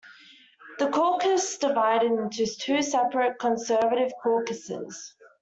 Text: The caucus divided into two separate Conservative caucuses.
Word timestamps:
The 0.79 0.89
caucus 0.89 1.59
divided 1.59 2.11
into 2.11 2.47
two 2.57 2.81
separate 2.81 3.37
Conservative 3.37 4.11
caucuses. 4.23 5.13